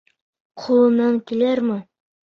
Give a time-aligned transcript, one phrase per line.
[0.63, 1.81] Ҡулынан килерме?